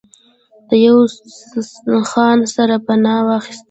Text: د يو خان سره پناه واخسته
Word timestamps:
د 0.67 0.69
يو 0.85 0.97
خان 2.11 2.39
سره 2.55 2.75
پناه 2.85 3.21
واخسته 3.27 3.59